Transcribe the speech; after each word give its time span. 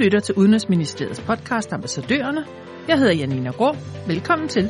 lytter 0.00 0.20
til 0.20 0.34
Udenrigsministeriets 0.34 1.20
podcast 1.20 1.72
Ambassadørerne. 1.72 2.44
Jeg 2.88 2.98
hedder 2.98 3.14
Janina 3.14 3.50
Grå. 3.50 3.76
Velkommen 4.06 4.48
til. 4.48 4.68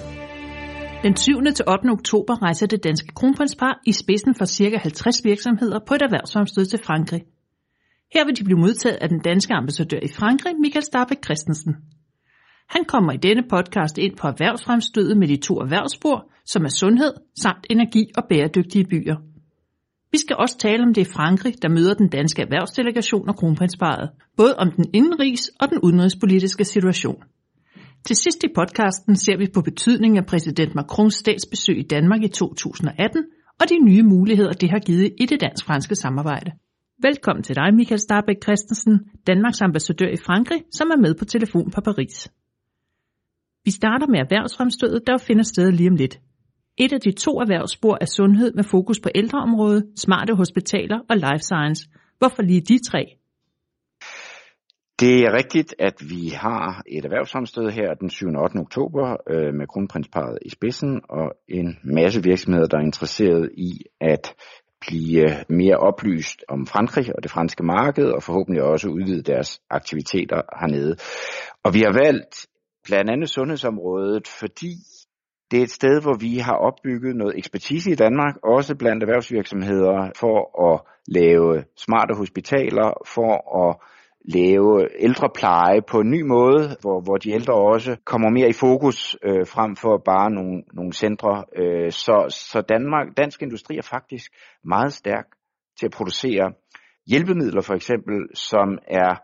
Den 1.02 1.16
7. 1.16 1.32
til 1.56 1.64
8. 1.68 1.90
oktober 1.90 2.42
rejser 2.42 2.66
det 2.66 2.84
danske 2.84 3.14
kronprinspar 3.14 3.80
i 3.86 3.92
spidsen 3.92 4.34
for 4.34 4.44
ca. 4.44 4.76
50 4.76 5.24
virksomheder 5.24 5.78
på 5.86 5.94
et 5.94 6.02
erhvervsomstød 6.02 6.64
til 6.64 6.78
Frankrig. 6.78 7.22
Her 8.14 8.24
vil 8.24 8.36
de 8.38 8.44
blive 8.44 8.58
modtaget 8.58 8.96
af 8.96 9.08
den 9.08 9.20
danske 9.20 9.54
ambassadør 9.54 9.98
i 10.02 10.08
Frankrig, 10.08 10.54
Michael 10.60 10.84
Starbæk 10.84 11.24
Christensen. 11.24 11.74
Han 12.68 12.84
kommer 12.84 13.12
i 13.12 13.16
denne 13.16 13.42
podcast 13.50 13.98
ind 13.98 14.16
på 14.16 14.26
erhvervsfremstødet 14.26 15.16
med 15.16 15.28
de 15.28 15.36
to 15.36 15.54
erhvervsspor, 15.54 16.32
som 16.46 16.64
er 16.64 16.68
sundhed 16.68 17.12
samt 17.42 17.66
energi 17.70 18.10
og 18.16 18.24
bæredygtige 18.28 18.84
byer. 18.84 19.16
Vi 20.12 20.18
skal 20.18 20.36
også 20.36 20.58
tale 20.58 20.82
om 20.82 20.94
det 20.94 21.06
Frankrig, 21.06 21.62
der 21.62 21.68
møder 21.68 21.94
den 21.94 22.08
danske 22.08 22.42
erhvervsdelegation 22.42 23.28
og 23.28 23.36
kronprinsparet, 23.36 24.10
både 24.36 24.56
om 24.56 24.70
den 24.70 24.84
indenrigs- 24.96 25.50
og 25.60 25.68
den 25.68 25.78
udenrigspolitiske 25.82 26.64
situation. 26.64 27.22
Til 28.04 28.16
sidst 28.16 28.44
i 28.44 28.48
podcasten 28.54 29.16
ser 29.16 29.36
vi 29.38 29.46
på 29.54 29.60
betydningen 29.60 30.18
af 30.18 30.26
præsident 30.26 30.74
Macrons 30.74 31.14
statsbesøg 31.14 31.78
i 31.78 31.82
Danmark 31.82 32.22
i 32.22 32.28
2018 32.28 33.24
og 33.60 33.68
de 33.68 33.78
nye 33.84 34.02
muligheder, 34.02 34.52
det 34.52 34.70
har 34.70 34.78
givet 34.78 35.14
i 35.20 35.26
det 35.26 35.40
dansk-franske 35.40 35.94
samarbejde. 35.94 36.50
Velkommen 37.02 37.42
til 37.42 37.56
dig, 37.56 37.74
Michael 37.74 38.00
Starbæk 38.00 38.42
Christensen, 38.42 39.00
Danmarks 39.26 39.60
ambassadør 39.60 40.08
i 40.08 40.16
Frankrig, 40.26 40.62
som 40.72 40.90
er 40.90 40.96
med 40.96 41.14
på 41.14 41.24
telefon 41.24 41.70
på 41.70 41.80
Paris. 41.80 42.28
Vi 43.64 43.70
starter 43.70 44.06
med 44.06 44.18
erhvervsfremstødet, 44.18 45.06
der 45.06 45.18
finder 45.18 45.42
sted 45.42 45.72
lige 45.72 45.90
om 45.90 45.96
lidt. 45.96 46.20
Et 46.82 46.92
af 46.92 47.00
de 47.00 47.12
to 47.12 47.40
erhvervsspor 47.40 47.98
er 48.00 48.06
sundhed 48.16 48.52
med 48.54 48.64
fokus 48.64 49.00
på 49.00 49.08
ældreområdet, 49.14 49.86
smarte 49.96 50.34
hospitaler 50.34 50.98
og 51.10 51.16
life 51.16 51.42
science. 51.50 51.88
Hvorfor 52.18 52.42
lige 52.42 52.60
de 52.60 52.78
tre? 52.90 53.02
Det 55.00 55.14
er 55.24 55.32
rigtigt, 55.32 55.74
at 55.78 55.94
vi 56.10 56.28
har 56.28 56.82
et 56.86 57.04
erhvervsfremstød 57.04 57.70
her 57.70 57.94
den 57.94 58.10
7. 58.10 58.26
og 58.26 58.42
8. 58.42 58.56
oktober 58.56 59.16
øh, 59.30 59.54
med 59.54 59.66
kronprinsparet 59.66 60.38
i 60.42 60.50
spidsen 60.50 61.00
og 61.08 61.32
en 61.48 61.78
masse 61.84 62.22
virksomheder, 62.22 62.66
der 62.66 62.78
er 62.78 62.82
interesseret 62.82 63.50
i 63.56 63.70
at 64.00 64.34
blive 64.80 65.28
mere 65.48 65.76
oplyst 65.76 66.44
om 66.48 66.66
Frankrig 66.66 67.16
og 67.16 67.22
det 67.22 67.30
franske 67.30 67.62
marked, 67.62 68.06
og 68.06 68.22
forhåbentlig 68.22 68.62
også 68.62 68.88
udvide 68.88 69.22
deres 69.22 69.60
aktiviteter 69.70 70.40
hernede. 70.60 70.96
Og 71.64 71.74
vi 71.74 71.80
har 71.80 71.92
valgt 72.04 72.46
blandt 72.84 73.10
andet 73.10 73.28
sundhedsområdet, 73.28 74.28
fordi 74.28 74.74
det 75.50 75.58
er 75.58 75.62
et 75.62 75.70
sted, 75.70 76.02
hvor 76.02 76.14
vi 76.14 76.38
har 76.38 76.54
opbygget 76.54 77.16
noget 77.16 77.38
ekspertise 77.38 77.90
i 77.90 77.94
Danmark, 77.94 78.34
også 78.42 78.76
blandt 78.76 79.02
erhvervsvirksomheder, 79.02 80.10
for 80.16 80.36
at 80.72 80.80
lave 81.06 81.64
smarte 81.76 82.14
hospitaler, 82.14 82.92
for 83.06 83.32
at 83.66 83.76
lave 84.24 84.88
ældrepleje 84.98 85.82
på 85.82 86.00
en 86.00 86.10
ny 86.10 86.22
måde, 86.22 86.76
hvor, 86.80 87.00
hvor 87.00 87.16
de 87.16 87.30
ældre 87.30 87.54
også 87.54 87.96
kommer 88.04 88.30
mere 88.30 88.48
i 88.48 88.52
fokus 88.52 89.16
øh, 89.24 89.46
frem 89.46 89.76
for 89.76 90.02
bare 90.04 90.30
nogle, 90.30 90.62
nogle 90.72 90.92
centre. 90.92 91.44
Øh, 91.56 91.92
så 91.92 92.26
så 92.28 92.60
Danmark, 92.60 93.06
dansk 93.16 93.42
industri 93.42 93.76
er 93.76 93.82
faktisk 93.82 94.32
meget 94.64 94.92
stærk 94.92 95.26
til 95.78 95.86
at 95.86 95.92
producere 95.92 96.52
hjælpemidler 97.06 97.62
for 97.62 97.74
eksempel, 97.74 98.14
som 98.34 98.78
er 98.88 99.14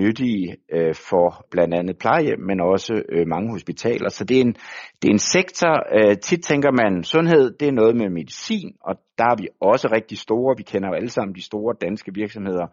nyttige 0.00 0.56
øh, 0.72 0.94
for 0.94 1.46
blandt 1.50 1.74
andet 1.74 1.98
plejehjem, 1.98 2.40
men 2.40 2.60
også 2.60 3.02
øh, 3.08 3.26
mange 3.26 3.50
hospitaler. 3.50 4.08
Så 4.08 4.24
det 4.24 4.36
er 4.36 4.40
en, 4.40 4.54
det 5.02 5.08
er 5.08 5.12
en 5.12 5.18
sektor, 5.18 5.72
øh, 5.96 6.16
tit 6.18 6.42
tænker 6.42 6.70
man, 6.70 7.04
sundhed, 7.04 7.54
det 7.60 7.68
er 7.68 7.72
noget 7.72 7.96
med 7.96 8.10
medicin, 8.10 8.72
og 8.80 8.94
der 9.18 9.24
er 9.24 9.36
vi 9.36 9.48
også 9.60 9.88
rigtig 9.92 10.18
store. 10.18 10.54
Vi 10.56 10.62
kender 10.62 10.88
jo 10.88 10.94
alle 10.94 11.08
sammen 11.08 11.34
de 11.34 11.42
store 11.42 11.74
danske 11.80 12.14
virksomheder 12.14 12.66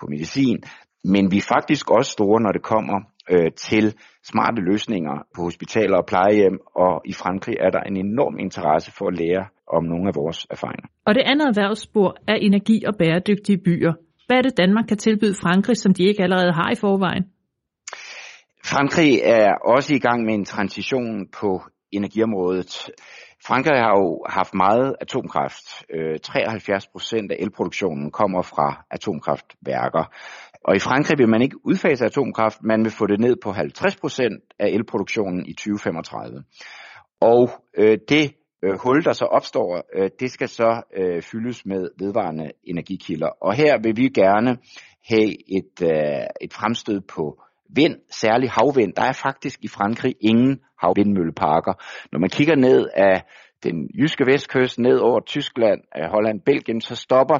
på 0.00 0.06
medicin, 0.06 0.58
men 1.04 1.30
vi 1.32 1.36
er 1.36 1.52
faktisk 1.54 1.90
også 1.90 2.10
store, 2.10 2.40
når 2.40 2.52
det 2.52 2.62
kommer 2.62 3.00
øh, 3.30 3.52
til 3.56 3.94
smarte 4.24 4.62
løsninger 4.62 5.26
på 5.34 5.42
hospitaler 5.42 5.96
og 5.96 6.06
plejehjem, 6.06 6.58
og 6.74 7.02
i 7.04 7.12
Frankrig 7.12 7.56
er 7.60 7.70
der 7.70 7.80
en 7.80 7.96
enorm 7.96 8.38
interesse 8.38 8.92
for 8.92 9.06
at 9.06 9.18
lære 9.18 9.44
om 9.66 9.84
nogle 9.84 10.08
af 10.08 10.14
vores 10.14 10.46
erfaringer. 10.50 10.88
Og 11.06 11.14
det 11.14 11.22
andet 11.30 11.46
erhvervsspor 11.48 12.16
er 12.28 12.34
energi 12.34 12.84
og 12.84 12.94
bæredygtige 12.98 13.58
byer. 13.58 13.92
Hvad 14.30 14.38
er 14.38 14.42
det, 14.42 14.56
Danmark 14.56 14.86
kan 14.88 14.98
tilbyde 14.98 15.34
Frankrig, 15.34 15.76
som 15.76 15.94
de 15.94 16.04
ikke 16.04 16.22
allerede 16.22 16.52
har 16.52 16.70
i 16.72 16.74
forvejen? 16.74 17.24
Frankrig 18.64 19.20
er 19.22 19.54
også 19.64 19.94
i 19.94 19.98
gang 19.98 20.24
med 20.24 20.34
en 20.34 20.44
transition 20.44 21.28
på 21.40 21.62
energiområdet. 21.92 22.90
Frankrig 23.46 23.78
har 23.78 23.90
jo 23.90 24.24
haft 24.28 24.54
meget 24.54 24.96
atomkraft. 25.00 25.66
Øh, 25.94 26.18
73 26.18 26.86
procent 26.86 27.32
af 27.32 27.36
elproduktionen 27.38 28.10
kommer 28.10 28.42
fra 28.42 28.84
atomkraftværker. 28.90 30.04
Og 30.64 30.76
i 30.76 30.78
Frankrig 30.78 31.18
vil 31.18 31.28
man 31.28 31.42
ikke 31.42 31.66
udfase 31.66 32.04
atomkraft, 32.04 32.58
man 32.62 32.84
vil 32.84 32.92
få 32.92 33.06
det 33.06 33.20
ned 33.20 33.36
på 33.42 33.52
50 33.52 33.96
procent 33.96 34.42
af 34.58 34.68
elproduktionen 34.68 35.46
i 35.46 35.52
2035. 35.52 36.44
Og 37.20 37.50
øh, 37.78 37.98
det 38.08 38.34
øh, 38.62 38.78
hul, 38.78 39.04
der 39.04 39.12
så 39.12 39.24
opstår, 39.24 39.82
øh, 39.94 40.10
det 40.20 40.30
skal 40.30 40.48
så 40.48 40.82
øh, 40.96 41.22
fyldes 41.22 41.66
med 41.66 41.90
vedvarende 41.98 42.50
energikilder. 42.64 43.28
Og 43.40 43.54
her 43.54 43.78
vil 43.82 43.96
vi 43.96 44.08
gerne 44.08 44.58
have 45.08 45.56
et, 45.58 45.82
øh, 45.82 46.26
et 46.40 46.52
fremstød 46.52 47.00
på 47.00 47.42
vind, 47.74 47.96
særligt 48.10 48.52
havvind. 48.52 48.92
Der 48.92 49.02
er 49.02 49.12
faktisk 49.12 49.58
i 49.62 49.68
Frankrig 49.68 50.14
ingen 50.20 50.60
havvindmølleparker. 50.82 51.72
Når 52.12 52.18
man 52.18 52.30
kigger 52.30 52.56
ned 52.56 52.88
af 52.94 53.22
den 53.62 53.90
jyske 53.98 54.26
vestkyst, 54.26 54.78
ned 54.78 54.98
over 54.98 55.20
Tyskland, 55.20 55.80
øh, 55.96 56.04
Holland, 56.10 56.40
Belgien, 56.40 56.80
så 56.80 56.94
stopper 56.96 57.38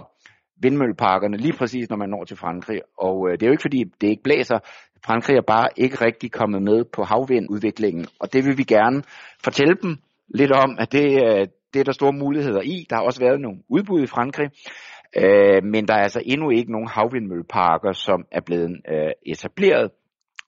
vindmølleparkerne 0.62 1.36
lige 1.36 1.56
præcis, 1.58 1.90
når 1.90 1.96
man 1.96 2.08
når 2.08 2.24
til 2.24 2.36
Frankrig. 2.36 2.80
Og 2.98 3.28
øh, 3.28 3.32
det 3.32 3.42
er 3.42 3.46
jo 3.46 3.52
ikke 3.52 3.68
fordi, 3.68 3.84
det 4.00 4.08
ikke 4.08 4.22
blæser. 4.22 4.58
Frankrig 5.04 5.36
er 5.36 5.42
bare 5.46 5.68
ikke 5.76 6.04
rigtig 6.04 6.32
kommet 6.32 6.62
med 6.62 6.84
på 6.84 7.04
havvindudviklingen. 7.04 8.06
Og 8.20 8.32
det 8.32 8.44
vil 8.44 8.58
vi 8.58 8.62
gerne 8.62 9.02
fortælle 9.44 9.76
dem 9.82 9.96
lidt 10.34 10.52
om, 10.52 10.76
at 10.78 10.92
det, 10.92 11.22
øh, 11.24 11.46
det 11.72 11.80
er 11.80 11.84
der 11.84 11.92
store 11.92 12.12
muligheder 12.12 12.60
i. 12.60 12.86
Der 12.90 12.96
har 12.96 13.02
også 13.02 13.20
været 13.20 13.40
nogle 13.40 13.58
udbud 13.68 14.02
i 14.02 14.06
Frankrig. 14.06 14.50
Øh, 15.16 15.64
men 15.64 15.88
der 15.88 15.94
er 15.94 16.02
altså 16.02 16.22
endnu 16.26 16.50
ikke 16.50 16.72
nogen 16.72 16.88
havvindmølleparker, 16.88 17.92
som 17.92 18.24
er 18.32 18.40
blevet 18.40 18.80
øh, 18.88 19.12
etableret. 19.26 19.90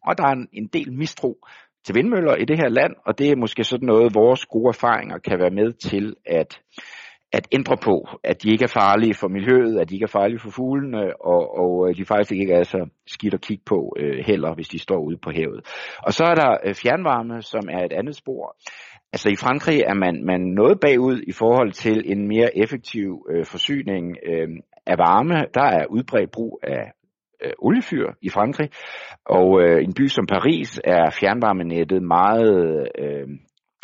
Og 0.06 0.18
der 0.18 0.24
er 0.24 0.32
en, 0.32 0.48
en 0.52 0.66
del 0.66 0.92
mistro 0.92 1.46
til 1.84 1.94
vindmøller 1.94 2.34
i 2.34 2.44
det 2.44 2.56
her 2.56 2.68
land, 2.68 2.94
og 3.06 3.18
det 3.18 3.30
er 3.30 3.36
måske 3.36 3.64
sådan 3.64 3.86
noget, 3.86 4.14
vores 4.14 4.46
gode 4.46 4.68
erfaringer 4.68 5.18
kan 5.18 5.38
være 5.38 5.50
med 5.50 5.72
til 5.72 6.16
at 6.26 6.60
at 7.32 7.48
ændre 7.52 7.76
på, 7.76 8.08
at 8.24 8.42
de 8.42 8.50
ikke 8.50 8.64
er 8.64 8.78
farlige 8.80 9.14
for 9.14 9.28
miljøet, 9.28 9.80
at 9.80 9.88
de 9.88 9.94
ikke 9.94 10.04
er 10.04 10.18
farlige 10.18 10.38
for 10.38 10.50
fuglene, 10.50 11.20
og, 11.32 11.58
og 11.58 11.88
øh, 11.88 11.96
de 11.96 12.04
faktisk 12.04 12.32
ikke 12.32 12.52
er 12.52 12.62
så 12.62 12.88
skidt 13.06 13.34
at 13.34 13.40
kigge 13.40 13.62
på 13.66 13.96
øh, 13.98 14.18
heller, 14.26 14.54
hvis 14.54 14.68
de 14.68 14.78
står 14.78 14.98
ude 14.98 15.16
på 15.16 15.30
havet. 15.30 15.60
Og 15.98 16.12
så 16.12 16.24
er 16.24 16.34
der 16.34 16.56
øh, 16.64 16.74
fjernvarme, 16.74 17.42
som 17.42 17.68
er 17.70 17.84
et 17.84 17.92
andet 17.92 18.16
spor. 18.16 18.56
Altså 19.12 19.28
i 19.28 19.36
Frankrig 19.36 19.80
er 19.80 19.94
man, 19.94 20.24
man 20.24 20.40
noget 20.40 20.80
bagud 20.80 21.22
i 21.26 21.32
forhold 21.32 21.72
til 21.72 22.12
en 22.12 22.28
mere 22.28 22.58
effektiv 22.58 23.26
øh, 23.30 23.46
forsyning 23.46 24.16
øh, 24.26 24.48
af 24.86 24.98
varme. 24.98 25.34
Der 25.54 25.62
er 25.62 25.86
udbredt 25.86 26.30
brug 26.30 26.60
af 26.62 26.92
øh, 27.44 27.52
oliefyr 27.58 28.12
i 28.22 28.28
Frankrig, 28.28 28.70
og 29.26 29.62
øh, 29.62 29.84
en 29.84 29.94
by 29.94 30.06
som 30.06 30.26
Paris 30.26 30.80
er 30.84 31.10
fjernvarmenettet 31.20 32.02
meget 32.02 32.88
øh, 32.98 33.28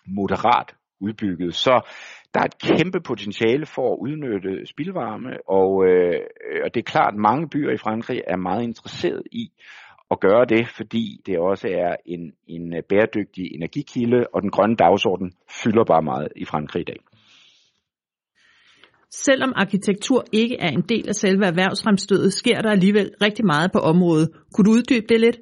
moderat 0.06 0.74
udbygget. 1.00 1.54
Så 1.54 1.80
der 2.34 2.40
er 2.40 2.44
et 2.44 2.58
kæmpe 2.58 3.00
potentiale 3.00 3.66
for 3.66 3.92
at 3.92 3.98
udnytte 4.00 4.66
spildvarme, 4.66 5.30
og, 5.48 5.86
øh, 5.88 6.20
og 6.64 6.74
det 6.74 6.80
er 6.80 6.92
klart, 6.92 7.14
at 7.14 7.20
mange 7.20 7.48
byer 7.48 7.72
i 7.72 7.76
Frankrig 7.76 8.22
er 8.26 8.36
meget 8.36 8.62
interesseret 8.62 9.22
i 9.32 9.52
at 10.10 10.20
gøre 10.20 10.44
det, 10.48 10.68
fordi 10.76 11.20
det 11.26 11.38
også 11.38 11.68
er 11.68 11.96
en, 12.06 12.32
en 12.46 12.74
bæredygtig 12.88 13.44
energikilde, 13.54 14.26
og 14.34 14.42
den 14.42 14.50
grønne 14.50 14.76
dagsorden 14.76 15.32
fylder 15.62 15.84
bare 15.84 16.02
meget 16.02 16.28
i 16.36 16.44
Frankrig 16.44 16.80
i 16.80 16.84
dag. 16.84 17.00
Selvom 19.10 19.52
arkitektur 19.56 20.24
ikke 20.32 20.56
er 20.60 20.68
en 20.68 20.84
del 20.88 21.08
af 21.08 21.14
selve 21.14 21.46
erhvervsfremstødet, 21.46 22.32
sker 22.32 22.60
der 22.60 22.70
alligevel 22.70 23.10
rigtig 23.22 23.44
meget 23.46 23.72
på 23.72 23.78
området. 23.78 24.30
Kunne 24.54 24.64
du 24.64 24.70
uddybe 24.70 25.06
det 25.08 25.20
lidt? 25.20 25.38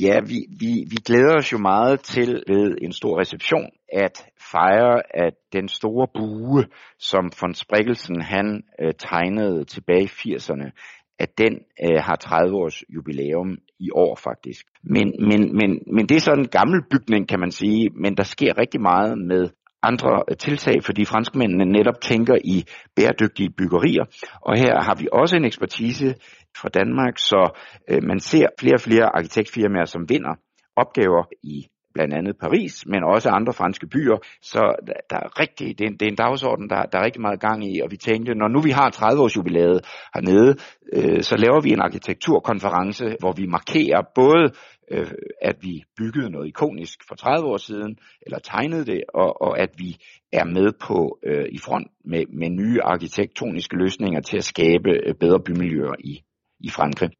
Ja, 0.00 0.20
vi, 0.20 0.38
vi, 0.60 0.72
vi 0.90 0.96
glæder 1.06 1.36
os 1.38 1.52
jo 1.52 1.58
meget 1.58 2.00
til 2.00 2.42
ved 2.48 2.76
en 2.82 2.92
stor 2.92 3.20
reception 3.20 3.70
at 3.92 4.24
fejre, 4.52 5.02
at 5.26 5.34
den 5.52 5.68
store 5.68 6.06
bue, 6.14 6.64
som 6.98 7.30
von 7.40 7.54
Sprikkelsen 7.54 8.20
han 8.22 8.62
øh, 8.80 8.92
tegnede 8.98 9.64
tilbage 9.64 10.02
i 10.02 10.34
80'erne, 10.34 10.70
at 11.18 11.38
den 11.38 11.54
øh, 11.84 12.02
har 12.02 12.16
30 12.16 12.56
års 12.56 12.82
jubilæum 12.88 13.58
i 13.80 13.90
år 13.92 14.16
faktisk. 14.16 14.66
Men, 14.82 15.12
men, 15.28 15.56
men, 15.56 15.70
men 15.94 16.06
det 16.08 16.16
er 16.16 16.20
sådan 16.20 16.44
en 16.44 16.48
gammel 16.48 16.82
bygning, 16.90 17.28
kan 17.28 17.40
man 17.40 17.50
sige, 17.50 17.90
men 17.90 18.16
der 18.16 18.22
sker 18.22 18.58
rigtig 18.58 18.80
meget 18.80 19.18
med 19.18 19.48
andre 19.82 20.22
øh, 20.30 20.36
tiltag, 20.36 20.84
fordi 20.84 21.04
franskmændene 21.04 21.64
netop 21.64 22.00
tænker 22.00 22.36
i 22.44 22.64
bæredygtige 22.96 23.50
byggerier. 23.50 24.04
Og 24.40 24.58
her 24.58 24.82
har 24.82 24.94
vi 25.00 25.08
også 25.12 25.36
en 25.36 25.44
ekspertise 25.44 26.14
fra 26.60 26.68
Danmark, 26.68 27.18
så 27.18 27.60
øh, 27.90 28.02
man 28.02 28.20
ser 28.20 28.46
flere 28.60 28.74
og 28.74 28.80
flere 28.80 29.16
arkitektfirmaer, 29.16 29.84
som 29.84 30.08
vinder 30.08 30.34
opgaver 30.76 31.24
i 31.42 31.66
blandt 31.94 32.14
andet 32.14 32.36
Paris, 32.38 32.86
men 32.86 33.04
også 33.04 33.28
andre 33.28 33.52
franske 33.52 33.86
byer. 33.86 34.16
Så 34.42 34.74
der 35.10 35.16
er 35.16 35.40
rigtig, 35.40 35.78
det 35.78 35.84
er, 35.84 35.88
en, 35.88 35.96
det 35.96 36.06
er 36.06 36.10
en 36.10 36.16
dagsorden, 36.16 36.70
der, 36.70 36.82
der 36.82 36.98
er 36.98 37.04
rigtig 37.04 37.22
meget 37.22 37.40
gang 37.40 37.74
i, 37.74 37.80
og 37.80 37.90
vi 37.90 37.96
tænkte, 37.96 38.34
når 38.34 38.48
nu 38.48 38.60
vi 38.60 38.70
har 38.70 38.90
30 38.90 39.22
års 39.22 39.36
jubilæet 39.36 39.80
hernede, 40.14 40.56
øh, 40.92 41.22
så 41.22 41.36
laver 41.36 41.60
vi 41.60 41.70
en 41.70 41.80
arkitekturkonference, 41.80 43.16
hvor 43.20 43.32
vi 43.32 43.46
markerer 43.46 44.02
både 44.14 44.52
øh, 44.90 45.10
at 45.42 45.56
vi 45.60 45.84
byggede 45.96 46.30
noget 46.30 46.48
ikonisk 46.48 46.98
for 47.08 47.14
30 47.14 47.46
år 47.46 47.56
siden, 47.56 47.98
eller 48.22 48.38
tegnede 48.38 48.84
det, 48.86 49.02
og, 49.14 49.42
og 49.42 49.58
at 49.58 49.70
vi 49.78 49.96
er 50.32 50.44
med 50.44 50.72
på 50.86 51.18
øh, 51.22 51.46
i 51.52 51.58
front 51.58 51.88
med, 52.04 52.24
med 52.26 52.50
nye 52.50 52.82
arkitektoniske 52.82 53.76
løsninger 53.76 54.20
til 54.20 54.36
at 54.36 54.44
skabe 54.44 54.90
øh, 54.90 55.14
bedre 55.14 55.40
bymiljøer 55.40 55.94
i, 55.98 56.22
i 56.60 56.70
Frankrig. 56.70 57.10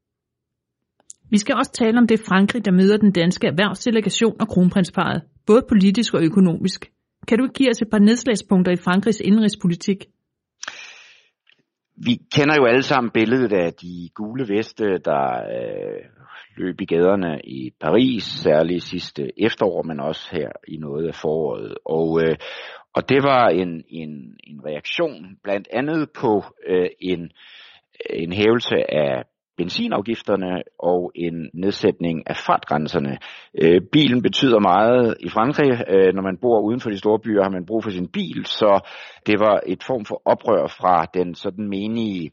Vi 1.34 1.38
skal 1.38 1.54
også 1.54 1.72
tale 1.72 1.98
om 1.98 2.06
det 2.06 2.20
Frankrig, 2.28 2.64
der 2.64 2.70
møder 2.70 2.96
den 2.96 3.12
danske 3.12 3.46
erhvervsdelegation 3.46 4.36
og 4.40 4.48
kronprinsparet, 4.48 5.22
både 5.46 5.62
politisk 5.68 6.14
og 6.14 6.22
økonomisk. 6.22 6.90
Kan 7.28 7.38
du 7.38 7.46
give 7.46 7.70
os 7.70 7.82
et 7.82 7.90
par 7.90 7.98
nedslagspunkter 7.98 8.72
i 8.72 8.76
Frankrigs 8.76 9.20
indrigspolitik? 9.20 10.04
Vi 11.96 12.14
kender 12.36 12.54
jo 12.56 12.64
alle 12.64 12.82
sammen 12.82 13.10
billedet 13.10 13.52
af 13.52 13.72
de 13.72 14.10
gule 14.14 14.48
veste, 14.48 14.84
der 14.84 15.24
øh, 15.56 16.00
løb 16.56 16.80
i 16.80 16.84
gaderne 16.84 17.40
i 17.44 17.70
Paris, 17.80 18.24
særligt 18.24 18.82
sidste 18.82 19.22
efterår, 19.46 19.82
men 19.82 20.00
også 20.00 20.28
her 20.32 20.50
i 20.68 20.76
noget 20.76 21.06
af 21.08 21.14
foråret. 21.14 21.74
Og, 21.84 22.22
øh, 22.22 22.36
og 22.94 23.08
det 23.08 23.22
var 23.22 23.48
en, 23.48 23.84
en, 23.88 24.36
en 24.44 24.60
reaktion 24.66 25.36
blandt 25.42 25.68
andet 25.72 26.10
på 26.20 26.44
øh, 26.66 26.88
en, 27.00 27.30
en 28.10 28.32
hævelse 28.32 28.76
af 28.90 29.24
benzinafgifterne 29.56 30.62
og 30.78 31.12
en 31.14 31.50
nedsætning 31.54 32.22
af 32.30 32.36
fartgrænserne. 32.36 33.18
Øh, 33.62 33.80
bilen 33.92 34.22
betyder 34.22 34.58
meget 34.58 35.16
i 35.20 35.28
Frankrig. 35.28 35.70
Øh, 35.88 36.14
når 36.14 36.22
man 36.22 36.38
bor 36.40 36.60
uden 36.60 36.80
for 36.80 36.90
de 36.90 36.98
store 36.98 37.18
byer, 37.18 37.42
har 37.42 37.50
man 37.50 37.66
brug 37.66 37.82
for 37.82 37.90
sin 37.90 38.08
bil, 38.08 38.46
så 38.46 38.88
det 39.26 39.40
var 39.40 39.60
et 39.66 39.82
form 39.82 40.04
for 40.04 40.22
oprør 40.24 40.66
fra 40.66 41.06
den 41.14 41.34
sådan 41.34 41.68
menige 41.68 42.30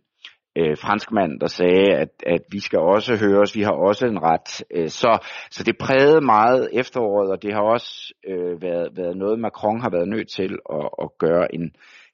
øh, 0.58 0.78
franskmand, 0.78 1.40
der 1.40 1.48
sagde, 1.48 1.94
at, 1.94 2.10
at 2.26 2.42
vi 2.52 2.60
skal 2.60 2.80
også 2.80 3.16
høres, 3.16 3.56
vi 3.56 3.62
har 3.62 3.72
også 3.72 4.06
en 4.06 4.24
ret. 4.24 4.64
Øh, 4.76 4.90
så, 4.90 5.28
så 5.52 5.64
det 5.64 5.78
prægede 5.78 6.22
meget 6.22 6.70
efteråret, 6.74 7.32
og 7.32 7.44
det 7.44 7.54
har 7.54 7.62
også 7.62 8.14
øh, 8.28 8.62
været, 8.62 8.90
været 8.96 9.18
noget, 9.18 9.40
Macron 9.40 9.82
har 9.82 9.90
været 9.90 10.08
nødt 10.08 10.30
til 10.30 10.58
at, 10.70 10.90
at 11.02 11.10
gøre 11.18 11.56
en 11.56 11.72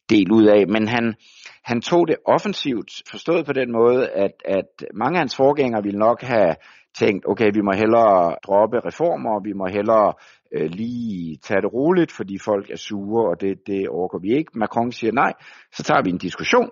del 0.09 0.31
ud 0.31 0.45
af. 0.45 0.67
Men 0.67 0.87
han, 0.87 1.15
han 1.63 1.81
tog 1.81 2.07
det 2.07 2.15
offensivt, 2.25 2.91
forstået 3.11 3.45
på 3.45 3.53
den 3.53 3.71
måde, 3.71 4.09
at, 4.09 4.31
at 4.45 4.69
mange 4.93 5.17
af 5.17 5.21
hans 5.21 5.35
forgængere 5.35 5.83
ville 5.83 5.99
nok 5.99 6.21
have 6.21 6.55
tænkt, 6.99 7.25
okay, 7.27 7.49
vi 7.53 7.61
må 7.61 7.71
hellere 7.71 8.35
droppe 8.47 8.77
reformer, 8.85 9.43
vi 9.43 9.53
må 9.53 9.65
hellere 9.67 10.13
øh, 10.55 10.69
lige 10.69 11.37
tage 11.43 11.61
det 11.61 11.73
roligt, 11.73 12.11
fordi 12.11 12.37
folk 12.39 12.69
er 12.69 12.75
sure, 12.75 13.29
og 13.29 13.41
det, 13.41 13.67
det 13.67 13.89
orker 13.89 14.19
vi 14.19 14.33
ikke. 14.37 14.51
Macron 14.59 14.91
siger 14.91 15.11
nej, 15.11 15.33
så 15.71 15.83
tager 15.83 16.01
vi 16.03 16.09
en 16.09 16.17
diskussion, 16.17 16.69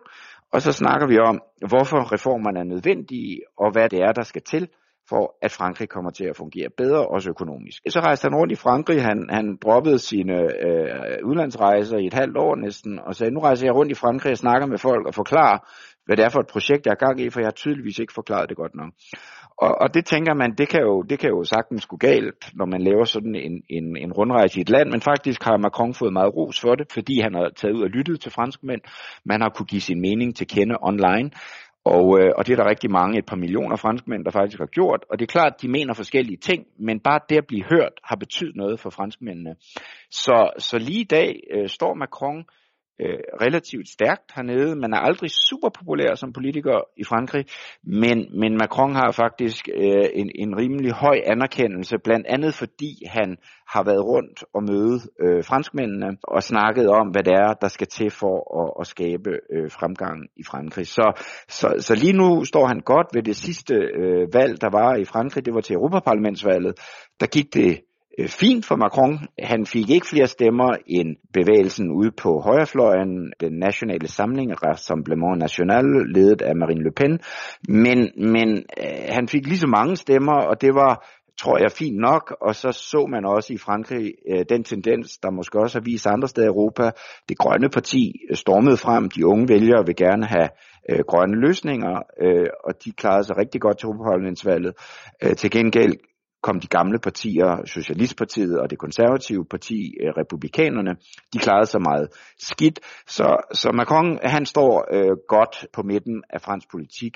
og 0.52 0.62
så 0.62 0.72
snakker 0.72 1.08
vi 1.08 1.18
om, 1.20 1.42
hvorfor 1.70 2.14
reformerne 2.14 2.60
er 2.60 2.64
nødvendige, 2.64 3.42
og 3.58 3.72
hvad 3.72 3.90
det 3.90 4.00
er, 4.00 4.12
der 4.12 4.24
skal 4.24 4.42
til, 4.42 4.68
for 5.10 5.36
at 5.42 5.52
Frankrig 5.52 5.90
kommer 5.90 6.12
til 6.12 6.26
at 6.26 6.38
fungere 6.38 6.70
bedre, 6.78 7.08
også 7.08 7.30
økonomisk. 7.30 7.82
Så 7.90 8.00
rejste 8.00 8.26
han 8.26 8.36
rundt 8.36 8.52
i 8.52 8.56
Frankrig, 8.56 9.04
han, 9.04 9.28
han 9.30 9.58
droppede 9.64 10.00
sine 10.00 10.38
øh, 10.68 11.18
udlandsrejser 11.24 11.98
i 11.98 12.08
et 12.08 12.14
halvt 12.14 12.38
år 12.38 12.56
næsten, 12.56 13.00
og 13.00 13.16
sagde, 13.16 13.34
nu 13.34 13.40
rejser 13.40 13.68
jeg 13.68 13.76
rundt 13.76 13.92
i 13.92 13.96
Frankrig 13.96 14.32
og 14.32 14.38
snakker 14.38 14.68
med 14.68 14.78
folk 14.78 15.08
og 15.08 15.14
forklarer, 15.14 15.58
hvad 16.06 16.18
det 16.18 16.26
er 16.26 16.30
for 16.30 16.40
et 16.40 16.48
projekt, 16.48 16.86
jeg 16.86 16.92
er 16.92 17.06
gang 17.06 17.22
i, 17.22 17.30
for 17.30 17.40
jeg 17.40 17.48
har 17.48 17.52
tydeligvis 17.52 18.00
ikke 18.00 18.14
forklaret 18.14 18.50
det 18.50 18.58
godt 18.58 18.76
nok. 18.76 18.92
Og, 19.58 19.82
og 19.82 19.94
det 19.94 20.06
tænker 20.06 20.34
man, 20.34 20.56
det 20.58 20.70
kan, 20.70 20.82
jo, 20.82 21.02
det 21.02 21.20
kan 21.20 21.30
jo 21.30 21.44
sagtens 21.44 21.86
gå 21.86 21.98
galt, 21.98 22.52
når 22.54 22.66
man 22.66 22.82
laver 22.82 23.06
sådan 23.06 23.36
en, 23.36 23.64
en, 23.70 23.98
en 23.98 24.14
rundrejse 24.14 24.58
i 24.60 24.62
et 24.62 24.70
land, 24.70 24.90
men 24.92 25.02
faktisk 25.02 25.44
har 25.44 25.58
Macron 25.58 25.94
fået 25.94 26.14
meget 26.14 26.36
ros 26.36 26.60
for 26.62 26.76
det, 26.76 26.88
fordi 26.94 27.20
han 27.20 27.34
har 27.34 27.50
taget 27.56 27.74
ud 27.74 27.82
og 27.82 27.90
lyttet 27.90 28.22
til 28.22 28.32
franskmænd. 28.32 28.82
Man 29.26 29.42
har 29.42 29.50
kunne 29.50 29.66
give 29.66 29.82
sin 29.82 30.02
mening 30.02 30.36
til 30.36 30.48
kende 30.48 30.76
online. 30.82 31.32
Og, 31.86 32.20
øh, 32.20 32.32
og 32.38 32.46
det 32.46 32.54
er 32.54 32.58
der 32.58 32.70
rigtig 32.70 32.92
mange, 32.92 33.18
et 33.18 33.26
par 33.26 33.36
millioner 33.36 33.76
franskmænd, 33.76 34.26
der 34.26 34.32
faktisk 34.32 34.60
har 34.60 34.66
gjort. 34.66 35.06
Og 35.10 35.20
det 35.20 35.26
er 35.26 35.32
klart, 35.32 35.54
at 35.54 35.62
de 35.62 35.68
mener 35.68 35.94
forskellige 35.94 36.38
ting, 36.38 36.66
men 36.80 37.00
bare 37.00 37.20
det 37.30 37.38
at 37.38 37.48
blive 37.48 37.64
hørt 37.64 37.94
har 38.04 38.16
betydet 38.16 38.56
noget 38.56 38.80
for 38.80 38.90
franskmændene. 38.90 39.56
Så, 40.10 40.50
så 40.58 40.78
lige 40.78 41.02
i 41.02 41.12
dag 41.18 41.40
øh, 41.52 41.70
står 41.70 41.94
Macron 41.94 42.46
øh, 43.02 43.20
relativt 43.42 43.90
stærkt 43.90 44.32
hernede. 44.36 44.76
Man 44.76 44.94
er 44.94 44.98
aldrig 44.98 45.30
super 45.50 45.70
populær 45.70 46.16
som 46.16 46.34
politiker 46.34 46.80
i 46.98 47.04
Frankrig, 47.04 47.46
men, 47.84 48.40
men 48.40 48.58
Macron 48.58 48.96
har 48.96 49.12
faktisk 49.12 49.70
øh, 49.76 50.06
en, 50.14 50.32
en 50.36 50.58
rimelig 50.58 50.92
høj 50.92 51.22
anerkendelse, 51.26 51.98
blandt 52.04 52.28
andet 52.28 52.54
fordi 52.54 52.92
han 53.08 53.38
har 53.68 53.84
været 53.84 54.06
rundt 54.06 54.44
og 54.54 54.64
møde 54.64 55.00
øh, 55.22 55.44
franskmændene 55.44 56.18
og 56.24 56.44
snakket 56.44 56.88
om, 56.90 57.08
hvad 57.08 57.24
det 57.24 57.34
er, 57.34 57.54
der 57.54 57.68
skal 57.68 57.88
til 57.88 58.10
for 58.12 58.36
at, 58.62 58.82
at 58.82 58.88
skabe 58.88 59.30
øh, 59.54 59.72
fremgang 59.72 60.18
i 60.38 60.44
Frankrig. 60.44 60.88
Så, 60.88 61.22
så, 61.48 61.68
så 61.80 61.96
lige 61.96 62.14
nu 62.14 62.44
står 62.44 62.66
han 62.66 62.80
godt 62.80 63.08
ved 63.14 63.24
det 63.24 63.36
sidste 63.36 63.76
øh, 63.76 64.34
valg, 64.34 64.62
der 64.62 64.70
var 64.70 64.96
i 64.96 65.06
Frankrig, 65.06 65.46
det 65.46 65.54
var 65.54 65.62
til 65.62 65.76
Europaparlamentsvalget. 65.76 66.74
Der 67.20 67.28
gik 67.28 67.54
det 67.54 67.82
Øh, 68.20 68.28
fint 68.28 68.66
for 68.66 68.76
Macron. 68.76 69.20
Han 69.40 69.66
fik 69.66 69.90
ikke 69.90 70.08
flere 70.08 70.28
stemmer 70.28 70.70
end 70.88 71.16
bevægelsen 71.34 71.92
ude 71.92 72.12
på 72.12 72.42
højrefløjen, 72.46 73.34
den 73.40 73.54
nationale 73.60 74.08
samling, 74.08 74.64
Rassemblement 74.64 75.38
National, 75.38 75.86
ledet 76.16 76.42
af 76.42 76.56
Marine 76.56 76.84
Le 76.84 76.92
Pen. 76.92 77.20
Men, 77.68 78.12
men 78.34 78.50
øh, 78.84 79.08
han 79.10 79.28
fik 79.28 79.48
lige 79.48 79.58
så 79.58 79.68
mange 79.68 79.96
stemmer, 79.96 80.34
og 80.34 80.62
det 80.62 80.76
var 80.76 81.06
tror 81.38 81.58
jeg 81.58 81.72
fint 81.72 81.98
nok, 81.98 82.36
og 82.42 82.56
så 82.56 82.72
så 82.72 83.08
man 83.10 83.26
også 83.26 83.54
i 83.54 83.58
Frankrig 83.58 84.14
øh, 84.32 84.46
den 84.50 84.64
tendens, 84.64 85.18
der 85.18 85.32
måske 85.32 85.60
også 85.60 85.80
har 85.80 85.84
vist 85.84 86.08
andre 86.08 86.28
steder 86.28 86.48
i 86.48 86.54
Europa. 86.56 86.92
Det 87.30 87.38
grønne 87.38 87.70
parti 87.70 88.14
øh, 88.30 88.36
stormede 88.36 88.78
frem, 88.78 89.10
de 89.10 89.28
unge 89.28 89.50
vælgere 89.50 89.86
vil 89.86 89.96
gerne 89.96 90.26
have 90.26 90.50
øh, 90.90 91.00
grønne 91.08 91.40
løsninger, 91.48 91.96
øh, 92.22 92.48
og 92.64 92.74
de 92.86 92.92
klarede 92.92 93.24
sig 93.24 93.38
rigtig 93.38 93.62
godt 93.62 93.78
til 93.78 93.88
Europaparlamentsvalget. 93.88 94.74
Øh, 95.24 95.36
til 95.36 95.52
gengæld 95.52 95.96
kom 96.46 96.60
de 96.60 96.68
gamle 96.78 97.00
partier, 97.00 97.66
Socialistpartiet 97.66 98.60
og 98.60 98.70
det 98.70 98.78
konservative 98.78 99.46
parti, 99.54 99.80
øh, 100.02 100.10
Republikanerne, 100.22 100.94
de 101.34 101.40
klarede 101.46 101.70
sig 101.74 101.82
meget 101.82 102.08
skidt. 102.50 102.80
Så, 103.08 103.28
så 103.62 103.72
Macron, 103.72 104.20
han 104.24 104.46
står 104.46 104.74
øh, 104.96 105.16
godt 105.28 105.56
på 105.74 105.82
midten 105.84 106.24
af 106.30 106.42
fransk 106.42 106.68
politik. 106.72 107.14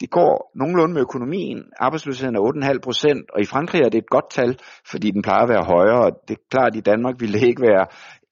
Det 0.00 0.10
går 0.10 0.52
nogenlunde 0.60 0.94
med 0.94 1.02
økonomien. 1.08 1.58
Arbejdsløsheden 1.86 2.36
er 2.36 2.74
8,5 2.74 2.78
procent, 2.86 3.30
og 3.34 3.40
i 3.40 3.50
Frankrig 3.52 3.80
er 3.82 3.88
det 3.88 3.98
et 3.98 4.10
godt 4.16 4.30
tal, 4.30 4.58
fordi 4.90 5.10
den 5.10 5.22
plejer 5.22 5.42
at 5.42 5.52
være 5.54 5.70
højere. 5.74 6.10
Det 6.28 6.34
er 6.36 6.42
klart, 6.50 6.72
at 6.72 6.76
i 6.76 6.88
Danmark 6.90 7.14
ville 7.20 7.40
det 7.40 7.46
ikke 7.46 7.62
være 7.62 7.86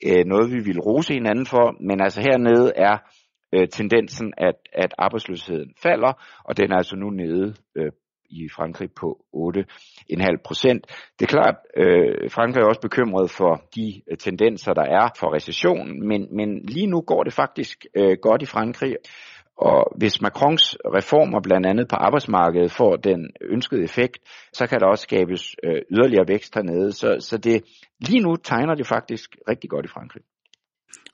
øh, 0.08 0.24
noget, 0.26 0.52
vi 0.54 0.60
ville 0.68 0.82
rose 0.88 1.12
hinanden 1.14 1.46
for, 1.46 1.64
men 1.88 2.00
altså 2.00 2.20
hernede 2.20 2.72
er 2.76 2.96
øh, 3.54 3.68
tendensen, 3.68 4.32
at, 4.36 4.58
at 4.72 4.94
arbejdsløsheden 4.98 5.70
falder, 5.82 6.12
og 6.44 6.56
den 6.56 6.72
er 6.72 6.76
altså 6.76 6.96
nu 6.96 7.10
nede 7.10 7.54
øh, 7.78 7.92
i 8.30 8.48
Frankrig 8.56 8.90
på 8.92 9.24
8,5 9.34 10.42
procent. 10.44 10.86
Det 11.18 11.24
er 11.24 11.32
klart, 11.36 11.56
øh, 11.76 12.30
Frankrig 12.30 12.62
er 12.62 12.66
også 12.66 12.80
bekymret 12.80 13.30
for 13.30 13.62
de 13.74 14.02
øh, 14.10 14.16
tendenser, 14.16 14.72
der 14.72 14.82
er 14.82 15.08
for 15.18 15.34
recession, 15.34 16.08
men, 16.08 16.36
men 16.36 16.48
lige 16.64 16.86
nu 16.86 17.00
går 17.00 17.22
det 17.22 17.32
faktisk 17.32 17.86
øh, 17.94 18.16
godt 18.22 18.42
i 18.42 18.46
Frankrig. 18.46 18.96
Og 19.56 19.92
hvis 19.96 20.20
Macrons 20.20 20.76
reformer 20.84 21.40
blandt 21.40 21.66
andet 21.66 21.88
på 21.88 21.96
arbejdsmarkedet 21.96 22.72
får 22.72 22.96
den 22.96 23.30
ønskede 23.40 23.82
effekt, 23.82 24.18
så 24.52 24.66
kan 24.66 24.80
der 24.80 24.86
også 24.86 25.02
skabes 25.02 25.56
øh, 25.64 25.82
yderligere 25.90 26.28
vækst 26.28 26.54
hernede. 26.54 26.92
Så, 26.92 27.16
så 27.20 27.38
det, 27.38 27.64
lige 28.00 28.20
nu 28.20 28.36
tegner 28.36 28.74
det 28.74 28.86
faktisk 28.86 29.36
rigtig 29.48 29.70
godt 29.70 29.84
i 29.84 29.88
Frankrig. 29.88 30.22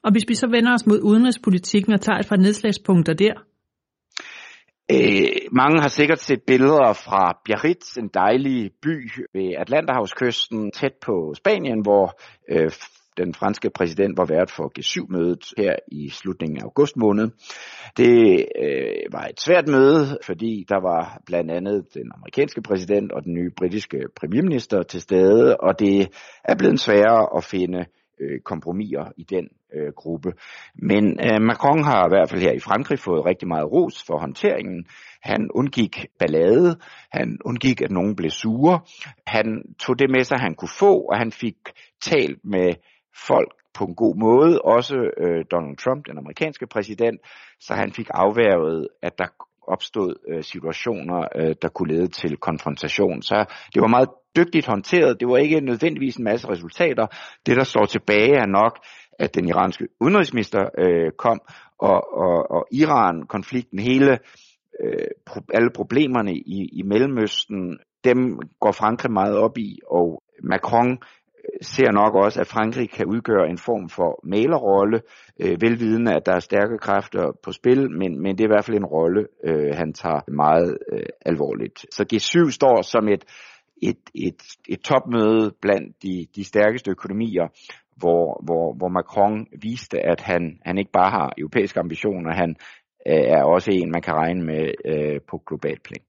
Og 0.02 0.12
hvis 0.12 0.24
vi 0.28 0.34
så 0.34 0.46
vender 0.46 0.72
os 0.74 0.86
mod 0.86 1.00
udenrigspolitikken 1.02 1.92
og 1.92 2.00
tager 2.00 2.18
et 2.18 2.28
par 2.28 2.36
nedslagspunkter 2.36 3.14
der, 3.14 3.34
Øh, 4.92 5.28
mange 5.52 5.80
har 5.80 5.88
sikkert 5.88 6.18
set 6.18 6.42
billeder 6.46 6.92
fra 6.92 7.40
Biarritz, 7.44 7.96
en 7.96 8.08
dejlig 8.14 8.70
by 8.82 9.10
ved 9.32 9.54
Atlanterhavskysten, 9.58 10.70
tæt 10.70 10.92
på 11.02 11.34
Spanien, 11.36 11.80
hvor 11.82 12.20
øh, 12.50 12.70
den 13.16 13.34
franske 13.34 13.70
præsident 13.70 14.18
var 14.18 14.24
vært 14.24 14.50
for 14.50 14.72
G7-mødet 14.78 15.44
her 15.58 15.76
i 15.92 16.08
slutningen 16.08 16.58
af 16.58 16.64
august 16.64 16.96
måned. 16.96 17.28
Det 17.96 18.46
øh, 18.62 19.12
var 19.12 19.24
et 19.24 19.40
svært 19.40 19.68
møde, 19.68 20.18
fordi 20.26 20.64
der 20.68 20.80
var 20.80 21.20
blandt 21.26 21.50
andet 21.50 21.94
den 21.94 22.10
amerikanske 22.14 22.62
præsident 22.62 23.12
og 23.12 23.24
den 23.24 23.34
nye 23.34 23.50
britiske 23.56 23.98
premierminister 24.16 24.82
til 24.82 25.00
stede, 25.00 25.56
og 25.56 25.78
det 25.78 26.08
er 26.44 26.54
blevet 26.56 26.80
sværere 26.80 27.36
at 27.36 27.44
finde 27.44 27.84
øh, 28.20 28.40
kompromiser 28.40 29.12
i 29.16 29.22
den 29.22 29.48
øh, 29.74 29.92
gruppe. 29.92 30.32
Men 30.74 31.04
øh, 31.04 31.42
Macron 31.42 31.84
har 31.84 32.06
i 32.06 32.12
hvert 32.12 32.30
fald 32.30 32.40
her 32.42 32.52
i 32.52 32.58
Frankrig 32.58 32.98
fået 32.98 33.26
rigtig 33.26 33.48
meget 33.48 33.72
ros 33.72 34.04
for 34.06 34.18
håndteringen. 34.18 34.86
Han 35.22 35.50
undgik 35.54 36.06
ballade, 36.18 36.76
han 37.12 37.38
undgik, 37.44 37.80
at 37.82 37.90
nogen 37.90 38.16
blev 38.16 38.30
sure. 38.30 38.80
Han 39.26 39.74
tog 39.78 39.98
det 39.98 40.10
med 40.10 40.24
sig, 40.24 40.38
han 40.38 40.54
kunne 40.54 40.76
få, 40.78 41.00
og 41.00 41.18
han 41.18 41.32
fik 41.32 41.56
talt 42.02 42.44
med 42.44 42.74
folk 43.28 43.52
på 43.74 43.84
en 43.84 43.94
god 43.94 44.16
måde, 44.16 44.62
også 44.62 44.96
øh, 44.96 45.44
Donald 45.50 45.76
Trump, 45.76 46.06
den 46.06 46.18
amerikanske 46.18 46.66
præsident, 46.66 47.20
så 47.60 47.74
han 47.74 47.92
fik 47.92 48.08
afværget, 48.10 48.88
at 49.02 49.18
der 49.18 49.26
opstod 49.68 50.14
øh, 50.28 50.42
situationer, 50.42 51.28
øh, 51.36 51.54
der 51.62 51.68
kunne 51.68 51.94
lede 51.94 52.08
til 52.08 52.36
konfrontation. 52.36 53.22
Så 53.22 53.44
det 53.74 53.82
var 53.82 53.88
meget 53.88 54.08
dygtigt 54.36 54.66
håndteret. 54.66 55.20
Det 55.20 55.28
var 55.28 55.36
ikke 55.36 55.60
nødvendigvis 55.60 56.16
en 56.16 56.24
masse 56.24 56.48
resultater. 56.48 57.06
Det, 57.46 57.56
der 57.56 57.64
står 57.64 57.84
tilbage, 57.84 58.36
er 58.36 58.46
nok, 58.46 58.78
at 59.18 59.34
den 59.34 59.48
iranske 59.48 59.88
udenrigsminister 60.00 60.68
øh, 60.78 61.12
kom, 61.18 61.40
og, 61.78 62.18
og, 62.18 62.50
og 62.50 62.66
Iran-konflikten, 62.72 63.78
hele 63.78 64.18
øh, 64.80 65.08
alle 65.54 65.70
problemerne 65.74 66.34
i, 66.34 66.68
i 66.72 66.82
Mellemøsten, 66.82 67.78
dem 68.04 68.38
går 68.60 68.72
Frankrig 68.72 69.12
meget 69.12 69.36
op 69.36 69.58
i, 69.58 69.80
og 69.86 70.22
Macron 70.42 70.90
øh, 70.90 71.58
ser 71.62 71.92
nok 71.92 72.14
også, 72.14 72.40
at 72.40 72.46
Frankrig 72.46 72.90
kan 72.90 73.06
udgøre 73.06 73.48
en 73.48 73.58
form 73.58 73.88
for 73.88 74.20
malerrolle, 74.24 75.00
øh, 75.40 75.56
velvidende, 75.60 76.14
at 76.14 76.26
der 76.26 76.32
er 76.32 76.40
stærke 76.40 76.78
kræfter 76.78 77.32
på 77.42 77.52
spil, 77.52 77.90
men, 77.90 78.22
men 78.22 78.38
det 78.38 78.44
er 78.44 78.48
i 78.48 78.54
hvert 78.54 78.64
fald 78.64 78.76
en 78.76 78.84
rolle, 78.84 79.26
øh, 79.44 79.74
han 79.74 79.92
tager 79.92 80.30
meget 80.30 80.78
øh, 80.92 81.06
alvorligt. 81.26 81.86
Så 81.90 82.04
G7 82.12 82.50
står 82.50 82.82
som 82.82 83.08
et, 83.08 83.24
et, 83.90 84.02
et, 84.14 84.40
et 84.68 84.80
topmøde 84.80 85.54
blandt 85.62 86.02
de, 86.02 86.26
de 86.36 86.44
stærkeste 86.44 86.90
økonomier, 86.90 87.46
hvor, 87.96 88.42
hvor, 88.46 88.74
hvor 88.78 88.88
Macron 88.88 89.46
viste, 89.62 89.98
at 90.12 90.20
han, 90.20 90.58
han 90.62 90.78
ikke 90.78 90.92
bare 90.92 91.10
har 91.10 91.32
europæiske 91.38 91.80
ambitioner, 91.80 92.34
han 92.34 92.56
øh, 93.08 93.24
er 93.36 93.42
også 93.42 93.70
en, 93.70 93.90
man 93.90 94.02
kan 94.02 94.14
regne 94.14 94.42
med 94.44 94.62
øh, 94.92 95.20
på 95.30 95.42
global 95.48 95.78
plan. 95.84 96.04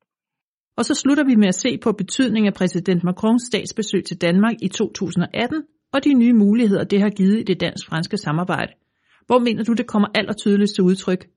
Og 0.78 0.86
så 0.86 0.94
slutter 0.96 1.24
vi 1.24 1.36
med 1.36 1.48
at 1.48 1.56
se 1.56 1.78
på 1.78 1.92
betydningen 1.92 2.48
af 2.48 2.54
præsident 2.54 3.04
Macrons 3.04 3.44
statsbesøg 3.44 4.04
til 4.06 4.22
Danmark 4.22 4.56
i 4.62 4.68
2018 4.68 5.64
og 5.94 6.04
de 6.04 6.14
nye 6.14 6.34
muligheder, 6.34 6.84
det 6.84 7.02
har 7.02 7.10
givet 7.10 7.40
i 7.40 7.44
det 7.44 7.62
dansk-franske 7.62 8.18
samarbejde. 8.18 8.74
Hvor 9.28 9.40
mener 9.40 9.64
du, 9.64 9.74
det 9.74 9.88
kommer 9.88 10.08
allertydeligst 10.16 10.76
til 10.76 10.84
udtryk? 10.84 11.28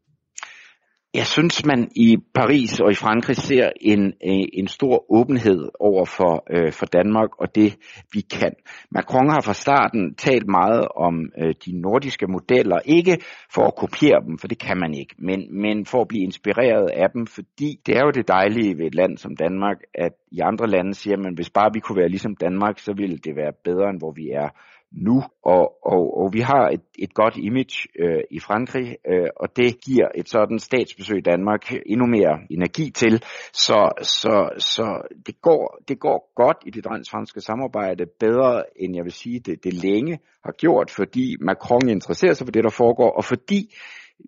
Jeg 1.19 1.27
synes, 1.27 1.65
man 1.65 1.91
i 1.97 2.17
Paris 2.35 2.81
og 2.81 2.91
i 2.91 2.95
Frankrig 2.95 3.37
ser 3.37 3.71
en, 3.81 4.03
øh, 4.05 4.47
en 4.53 4.69
stor 4.69 5.13
åbenhed 5.13 5.69
over 5.81 6.05
for, 6.05 6.45
øh, 6.51 6.73
for 6.73 6.87
Danmark 6.87 7.31
og 7.41 7.55
det, 7.55 7.77
vi 8.13 8.21
kan. 8.21 8.55
Macron 8.91 9.31
har 9.31 9.41
fra 9.41 9.55
starten 9.55 10.15
talt 10.15 10.49
meget 10.49 10.89
om 10.97 11.15
øh, 11.39 11.55
de 11.67 11.81
nordiske 11.81 12.27
modeller, 12.27 12.79
ikke 12.85 13.17
for 13.55 13.65
at 13.67 13.77
kopiere 13.77 14.21
dem, 14.27 14.39
for 14.39 14.49
det 14.49 14.59
kan 14.59 14.79
man 14.79 14.95
ikke, 14.95 15.15
men, 15.19 15.61
men 15.63 15.87
for 15.87 16.01
at 16.01 16.09
blive 16.09 16.25
inspireret 16.25 16.91
af 16.91 17.11
dem, 17.11 17.27
fordi 17.27 17.81
det 17.87 17.97
er 17.97 18.03
jo 18.05 18.11
det 18.11 18.29
dejlige 18.29 18.79
ved 18.79 18.87
et 18.87 18.95
land 18.95 19.19
som 19.19 19.37
Danmark, 19.37 19.77
at 19.95 20.13
i 20.33 20.39
andre 20.41 20.67
lande 20.67 20.95
siger 20.95 21.17
man, 21.17 21.35
hvis 21.35 21.51
bare 21.51 21.71
vi 21.75 21.81
kunne 21.81 22.01
være 22.01 22.09
ligesom 22.09 22.37
Danmark, 22.37 22.79
så 22.79 22.93
ville 22.97 23.19
det 23.19 23.37
være 23.37 23.53
bedre, 23.65 23.91
end 23.91 23.99
hvor 23.99 24.13
vi 24.13 24.31
er 24.31 24.49
nu, 24.93 25.23
og, 25.43 25.87
og, 25.87 26.19
og 26.21 26.33
vi 26.33 26.41
har 26.41 26.69
et, 26.69 26.81
et 26.99 27.15
godt 27.15 27.37
image 27.37 27.89
øh, 27.99 28.21
i 28.31 28.41
Frankrig, 28.41 28.97
øh, 29.09 29.29
og 29.37 29.57
det 29.57 29.81
giver 29.81 30.09
et 30.15 30.29
sådan 30.29 30.59
statsbesøg 30.59 31.19
i 31.19 31.21
Danmark 31.31 31.73
endnu 31.87 32.07
mere 32.07 32.39
energi 32.51 32.91
til, 32.91 33.23
så, 33.53 33.91
så, 34.03 34.49
så 34.59 35.03
det, 35.27 35.41
går, 35.43 35.79
det 35.89 35.99
går 35.99 36.33
godt 36.35 36.57
i 36.67 36.71
det 36.71 36.85
franske 37.11 37.41
samarbejde, 37.41 38.07
bedre 38.21 38.63
end 38.77 38.97
jeg 38.97 39.05
vil 39.05 39.13
sige, 39.13 39.41
det, 39.41 39.65
det 39.65 39.73
længe 39.73 40.19
har 40.45 40.53
gjort, 40.53 40.91
fordi 40.91 41.37
Macron 41.41 41.89
interesserer 41.89 42.33
sig 42.33 42.47
for 42.47 42.53
det, 42.53 42.65
der 42.65 42.71
foregår, 42.71 43.11
og 43.11 43.25
fordi 43.25 43.75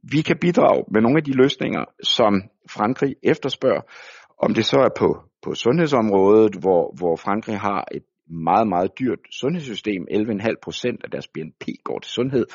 vi 0.02 0.20
kan 0.22 0.38
bidrage 0.40 0.84
med 0.92 1.00
nogle 1.00 1.18
af 1.18 1.24
de 1.24 1.32
løsninger, 1.32 1.84
som 2.02 2.42
Frankrig 2.70 3.16
efterspørger, 3.22 3.82
om 4.38 4.54
det 4.54 4.64
så 4.64 4.78
er 4.78 4.98
på, 4.98 5.18
på 5.42 5.54
sundhedsområdet, 5.54 6.54
hvor, 6.54 6.94
hvor 6.98 7.16
Frankrig 7.16 7.58
har 7.58 7.84
et 7.92 8.02
meget, 8.30 8.68
meget 8.68 8.98
dyrt 8.98 9.18
sundhedssystem. 9.30 10.06
11,5 10.10 10.54
procent 10.62 11.04
af 11.04 11.10
deres 11.10 11.28
BNP 11.28 11.64
går 11.84 11.98
til 11.98 12.12
sundhed. 12.12 12.46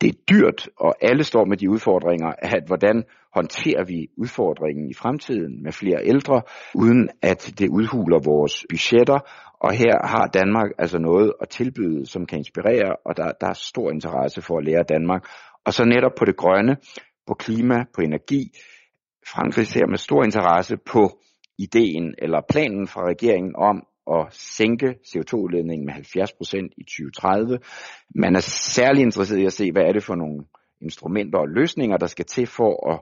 Det 0.00 0.08
er 0.08 0.18
dyrt, 0.30 0.68
og 0.76 0.94
alle 1.00 1.24
står 1.24 1.44
med 1.44 1.56
de 1.56 1.70
udfordringer, 1.70 2.32
at 2.38 2.64
hvordan 2.66 3.04
håndterer 3.34 3.84
vi 3.84 4.08
udfordringen 4.16 4.90
i 4.90 4.94
fremtiden 4.94 5.62
med 5.62 5.72
flere 5.72 6.00
ældre, 6.04 6.42
uden 6.74 7.08
at 7.22 7.54
det 7.58 7.68
udhuler 7.68 8.18
vores 8.24 8.64
budgetter. 8.70 9.18
Og 9.60 9.72
her 9.72 10.06
har 10.06 10.26
Danmark 10.26 10.70
altså 10.78 10.98
noget 10.98 11.32
at 11.40 11.48
tilbyde, 11.48 12.06
som 12.06 12.26
kan 12.26 12.38
inspirere, 12.38 12.96
og 13.04 13.16
der, 13.16 13.32
der 13.40 13.46
er 13.46 13.52
stor 13.52 13.90
interesse 13.90 14.42
for 14.42 14.58
at 14.58 14.64
lære 14.64 14.82
Danmark. 14.82 15.26
Og 15.64 15.72
så 15.72 15.84
netop 15.84 16.12
på 16.18 16.24
det 16.24 16.36
grønne, 16.36 16.76
på 17.26 17.34
klima, 17.34 17.84
på 17.94 18.00
energi. 18.00 18.42
Frankrig 19.26 19.66
ser 19.66 19.86
med 19.86 19.98
stor 19.98 20.24
interesse 20.24 20.76
på 20.76 21.10
ideen 21.58 22.14
eller 22.18 22.40
planen 22.48 22.86
fra 22.86 23.06
regeringen 23.06 23.56
om 23.56 23.86
at 24.10 24.26
sænke 24.30 24.88
CO2-udledningen 24.88 25.86
med 25.86 25.94
70% 25.94 26.68
i 26.78 26.84
2030. 26.84 27.58
Man 28.14 28.36
er 28.36 28.40
særlig 28.76 29.02
interesseret 29.02 29.40
i 29.40 29.44
at 29.44 29.52
se, 29.52 29.72
hvad 29.72 29.82
er 29.82 29.92
det 29.92 30.04
for 30.04 30.14
nogle 30.14 30.44
instrumenter 30.80 31.38
og 31.38 31.48
løsninger, 31.48 31.96
der 31.96 32.06
skal 32.06 32.24
til 32.24 32.46
for 32.46 32.92
at 32.92 33.00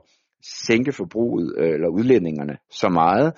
sænke 0.67 0.91
forbruget 0.91 1.55
øh, 1.57 1.73
eller 1.73 1.87
udledningerne 1.87 2.57
så 2.71 2.89
meget. 2.89 3.33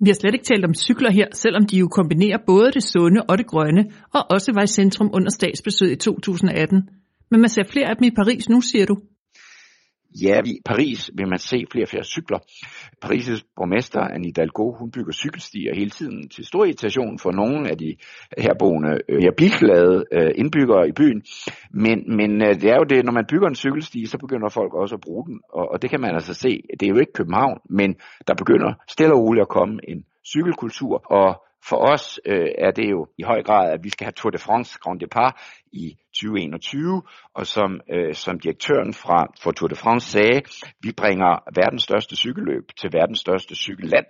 Vi 0.00 0.08
har 0.10 0.14
slet 0.14 0.34
ikke 0.34 0.44
talt 0.44 0.64
om 0.64 0.74
cykler 0.74 1.10
her, 1.10 1.26
selvom 1.32 1.66
de 1.66 1.78
jo 1.78 1.88
kombinerer 1.88 2.38
både 2.46 2.72
det 2.72 2.82
sunde 2.82 3.22
og 3.28 3.38
det 3.38 3.46
grønne, 3.46 3.84
og 4.14 4.22
også 4.30 4.52
var 4.54 4.62
i 4.62 4.66
centrum 4.66 5.10
under 5.14 5.30
statsbesøget 5.30 5.92
i 5.92 5.96
2018. 5.96 6.88
Men 7.30 7.40
man 7.40 7.48
ser 7.48 7.64
flere 7.64 7.88
af 7.90 7.96
dem 7.96 8.04
i 8.04 8.10
Paris 8.10 8.48
nu, 8.48 8.60
siger 8.60 8.86
du. 8.86 8.96
Ja, 10.22 10.40
i 10.44 10.60
Paris 10.64 11.10
vil 11.14 11.28
man 11.28 11.38
se 11.38 11.66
flere 11.70 11.84
og 11.84 11.88
flere 11.88 12.04
cykler. 12.04 12.38
Paris' 13.04 13.42
borgmester, 13.56 14.00
Anne 14.00 14.26
Hidalgo, 14.26 14.72
hun 14.78 14.90
bygger 14.90 15.12
cykelstier 15.12 15.74
hele 15.74 15.90
tiden 15.90 16.28
til 16.28 16.44
stor 16.44 16.64
irritation 16.64 17.18
for 17.18 17.32
nogle 17.32 17.70
af 17.70 17.78
de 17.78 17.96
herboende, 18.38 18.98
øh, 19.08 19.22
her 19.22 19.32
bilglade 19.36 20.04
øh, 20.12 20.30
indbyggere 20.34 20.88
i 20.88 20.92
byen. 20.92 21.22
Men, 21.70 22.16
men 22.16 22.42
øh, 22.42 22.54
det 22.60 22.70
er 22.70 22.76
jo 22.76 22.84
det, 22.84 23.04
når 23.04 23.12
man 23.12 23.26
bygger 23.28 23.48
en 23.48 23.54
cykelsti, 23.54 24.06
så 24.06 24.18
begynder 24.18 24.48
folk 24.48 24.74
også 24.74 24.94
at 24.94 25.00
bruge 25.00 25.26
den. 25.26 25.40
Og, 25.48 25.68
og 25.72 25.82
det 25.82 25.90
kan 25.90 26.00
man 26.00 26.14
altså 26.14 26.34
se. 26.34 26.62
Det 26.80 26.86
er 26.86 26.90
jo 26.90 26.98
ikke 26.98 27.12
København, 27.12 27.58
men 27.70 27.96
der 28.28 28.34
begynder 28.34 28.72
stille 28.88 29.14
og 29.14 29.20
roligt 29.20 29.42
at 29.42 29.48
komme 29.48 29.80
en 29.88 30.04
cykelkultur, 30.32 31.12
og 31.12 31.43
for 31.68 31.76
os 31.76 32.20
øh, 32.26 32.48
er 32.58 32.70
det 32.70 32.90
jo 32.90 33.06
i 33.18 33.22
høj 33.22 33.42
grad, 33.42 33.72
at 33.72 33.84
vi 33.84 33.90
skal 33.90 34.04
have 34.04 34.12
Tour 34.12 34.30
de 34.30 34.38
France 34.38 34.78
Grand 34.82 35.02
Départ 35.02 35.32
i 35.72 35.96
2021, 36.14 37.02
og 37.34 37.46
som, 37.46 37.80
øh, 37.92 38.14
som 38.14 38.40
direktøren 38.40 38.94
fra 38.94 39.32
for 39.42 39.50
Tour 39.50 39.68
de 39.68 39.76
France 39.76 40.10
sagde, 40.10 40.42
vi 40.80 40.92
bringer 40.92 41.32
verdens 41.54 41.82
største 41.82 42.16
cykelløb 42.16 42.64
til 42.80 42.90
verdens 42.92 43.20
største 43.20 43.54
cykelland, 43.54 44.06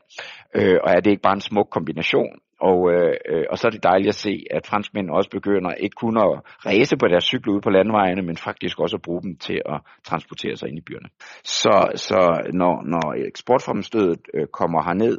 øh, 0.54 0.78
og 0.84 0.90
er 0.90 1.00
det 1.00 1.10
ikke 1.10 1.22
bare 1.22 1.34
en 1.34 1.40
smuk 1.40 1.68
kombination? 1.70 2.38
Og, 2.60 2.92
øh, 2.92 3.14
øh, 3.28 3.44
og 3.50 3.58
så 3.58 3.66
er 3.66 3.70
det 3.70 3.82
dejligt 3.82 4.08
at 4.08 4.14
se, 4.14 4.44
at 4.50 4.66
franskmænd 4.66 5.10
også 5.10 5.30
begynder 5.30 5.72
ikke 5.72 5.94
kun 5.94 6.16
at 6.16 6.40
ræse 6.66 6.96
på 6.96 7.08
deres 7.08 7.24
cykler 7.24 7.52
ude 7.52 7.60
på 7.60 7.70
landvejene, 7.70 8.22
men 8.22 8.36
faktisk 8.36 8.80
også 8.80 8.96
at 8.96 9.02
bruge 9.02 9.22
dem 9.22 9.36
til 9.36 9.62
at 9.66 9.80
transportere 10.04 10.56
sig 10.56 10.68
ind 10.68 10.78
i 10.78 10.86
byerne. 10.86 11.08
Så, 11.44 11.92
så 11.94 12.50
når, 12.52 12.82
når 12.82 13.26
eksportfremstødet 13.26 14.20
øh, 14.34 14.46
kommer 14.46 14.82
herned, 14.82 15.18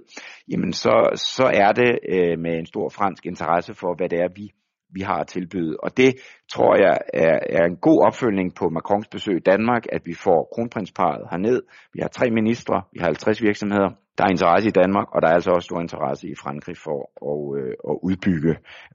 jamen 0.51 0.73
så, 0.73 1.09
så 1.15 1.51
er 1.53 1.71
det 1.71 1.99
øh, 2.09 2.39
med 2.39 2.59
en 2.59 2.65
stor 2.65 2.89
fransk 2.89 3.25
interesse 3.25 3.73
for, 3.73 3.95
hvad 3.95 4.09
det 4.09 4.19
er, 4.19 4.27
vi 4.35 4.51
vi 4.95 5.01
har 5.01 5.19
at 5.23 5.27
tilbyde. 5.27 5.77
Og 5.83 5.97
det 5.97 6.11
tror 6.53 6.71
jeg 6.85 6.97
er, 7.13 7.39
er 7.59 7.65
en 7.71 7.77
god 7.87 7.99
opfølgning 8.07 8.55
på 8.55 8.69
Macrons 8.69 9.07
besøg 9.07 9.35
i 9.37 9.45
Danmark, 9.51 9.83
at 9.95 10.01
vi 10.05 10.13
får 10.13 10.39
kronprinsparet 10.53 11.23
herned. 11.31 11.61
Vi 11.93 11.99
har 12.01 12.07
tre 12.07 12.25
ministre, 12.39 12.75
vi 12.93 12.99
har 12.99 13.05
50 13.05 13.41
virksomheder. 13.41 13.89
Der 14.17 14.23
er 14.23 14.29
interesse 14.29 14.67
i 14.69 14.77
Danmark, 14.81 15.07
og 15.13 15.21
der 15.21 15.27
er 15.27 15.35
altså 15.39 15.51
også 15.51 15.65
stor 15.65 15.81
interesse 15.81 16.27
i 16.27 16.35
Frankrig 16.43 16.77
for 16.77 16.99
at, 17.31 17.41
øh, 17.59 17.73
at 17.89 17.95
udbygge 18.07 18.53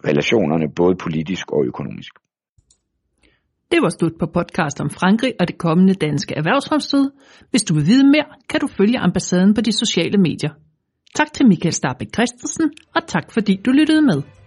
relationerne 0.08 0.66
både 0.80 0.94
politisk 1.04 1.52
og 1.52 1.64
økonomisk. 1.64 2.12
Det 3.72 3.82
var 3.82 3.92
slut 3.98 4.16
på 4.18 4.26
podcast 4.26 4.80
om 4.80 4.90
Frankrig 4.90 5.32
og 5.40 5.48
det 5.48 5.58
kommende 5.58 5.94
danske 5.94 6.34
erhvervsfremstød. 6.34 7.10
Hvis 7.50 7.62
du 7.62 7.74
vil 7.74 7.86
vide 7.86 8.06
mere, 8.14 8.30
kan 8.48 8.60
du 8.60 8.66
følge 8.66 8.98
ambassaden 8.98 9.54
på 9.54 9.60
de 9.60 9.72
sociale 9.72 10.18
medier. 10.18 10.50
Tak 11.14 11.32
til 11.32 11.46
Michael 11.46 11.72
Starbæk 11.72 12.08
Christensen, 12.14 12.70
og 12.94 13.06
tak 13.06 13.32
fordi 13.32 13.60
du 13.66 13.70
lyttede 13.70 14.02
med. 14.02 14.39